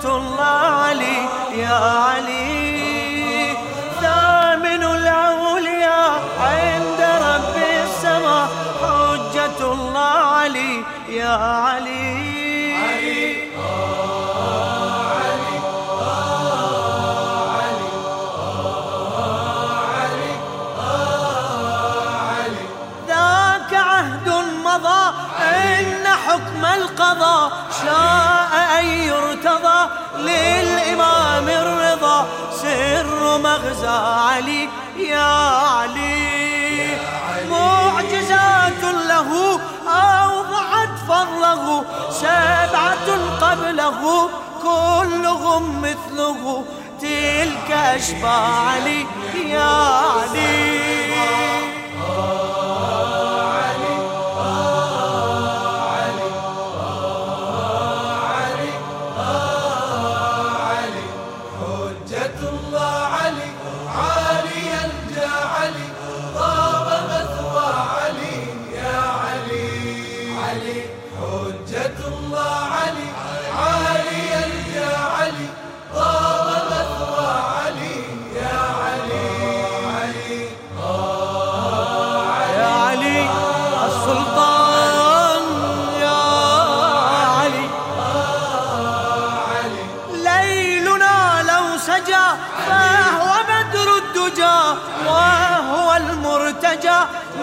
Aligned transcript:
حجة 0.00 0.16
الله 0.16 0.44
علي 0.44 1.28
يا 1.52 1.76
علي. 2.08 3.56
ثامن 4.00 4.82
الأولياء 4.84 6.22
عند 6.40 7.00
رب 7.00 7.56
السماء 7.84 8.48
حجة 8.82 9.72
الله 9.72 10.12
علي. 10.40 10.84
يا 11.08 11.28
علي 11.28 12.30
حكم 26.30 26.64
القضاء 26.64 27.52
شاء 27.82 28.19
مغزى 33.42 33.88
علي 33.88 34.68
يا 34.96 35.32
علي. 35.76 36.98
معجزات 37.50 38.82
له 38.82 39.60
أوضحت 39.88 40.94
فضله 41.08 41.84
سبعة 42.10 43.08
قبله 43.40 44.28
كلهم 44.62 45.82
مثله. 45.82 46.64
تلك 47.00 47.70
أشباه 47.70 48.68
علي 48.68 49.06
يا 49.44 49.72
علي. 50.14 51.49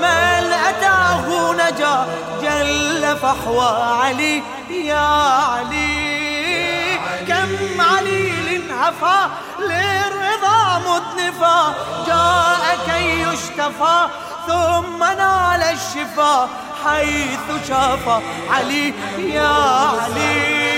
من 0.02 0.54
أتاه 0.70 1.54
نجا 1.54 2.06
جل 2.42 3.18
فحوى 3.18 3.70
علي 4.04 4.44
يا 4.70 5.08
علي. 5.52 6.98
كم 7.28 7.82
عليل 7.82 8.72
هفى 8.72 9.28
للرضا 9.60 10.82
مدنفا 10.88 11.74
جاء 12.08 12.78
كي 12.88 13.22
يشتفى 13.22 14.08
ثم 14.48 15.04
نال 15.04 15.64
الشفاء 15.64 16.50
حيث 16.86 17.68
شاف 17.68 18.22
علي 18.50 18.94
يا 19.18 19.56
علي. 20.04 20.77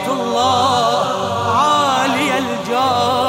حجة 0.00 0.12
الله 0.12 1.56
عالي 1.56 2.38
الجاه. 2.38 3.20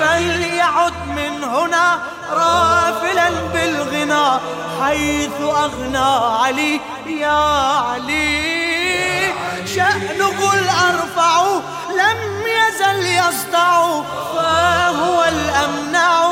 فليعد 0.00 0.92
من 1.16 1.44
هنا 1.44 1.98
رافلا 2.30 3.30
بالغنى 3.54 4.40
حيث 4.80 5.40
أغنى 5.40 6.08
علي 6.42 6.80
يا 7.06 7.42
علي. 7.90 9.32
شأنه 9.66 10.38
الأرفع 10.54 11.42
لم 11.90 12.20
يزل 12.46 13.06
يسطع 13.06 14.02
فهو 14.34 15.24
الأمنع. 15.24 16.25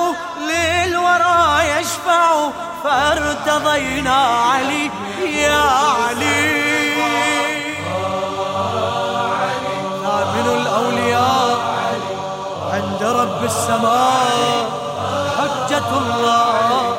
فارتضينا 3.59 4.15
علي 4.15 4.91
يا 5.25 5.63
علي. 6.07 6.95
ثامن 10.03 10.47
الأولياء 10.61 11.59
عند 12.73 13.03
رب 13.03 13.45
السماء 13.45 14.71
حجة 15.39 15.91
الله. 15.99 16.94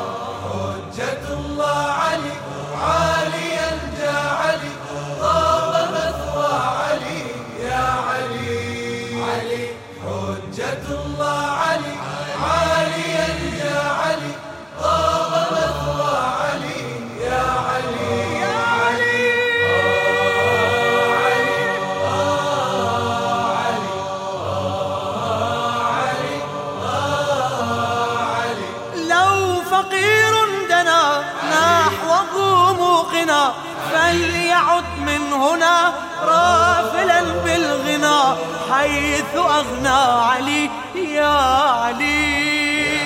فليعد 34.06 34.84
من 34.98 35.32
هنا 35.32 35.94
رافلا 36.22 37.22
بالغنى 37.44 38.36
حيث 38.72 39.34
أغنى 39.36 39.88
علي 40.30 40.70
يا 40.94 41.38
علي. 41.82 42.98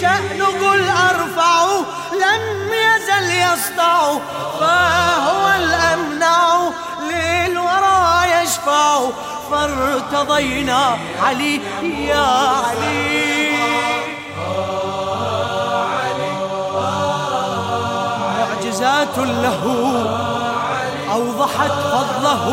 شأنه 0.00 0.74
الأرفع 0.74 1.64
لم 2.12 2.70
يزل 2.72 3.30
يسطع 3.30 4.18
فهو 4.60 5.52
الأمنع 5.56 6.70
للورى 7.10 8.24
يشفع. 8.42 9.00
فارتضينا 9.50 10.98
علي 11.22 11.60
يا 11.82 12.26
علي. 12.68 13.57
له 19.16 19.62
أوضحت 21.12 21.70
فضله. 21.70 22.44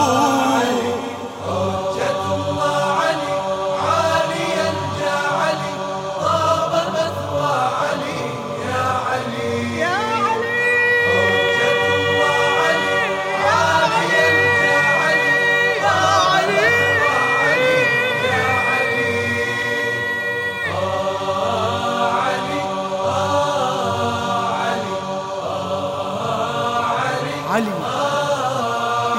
علي. 27.55 27.75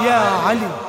يا 0.07 0.19
علي. 0.47 0.86